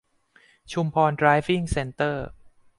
[0.71, 2.25] ชุมพรไดฟ์วิ่งเซ็นเตอร์